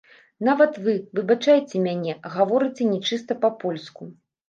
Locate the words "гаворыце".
2.39-2.91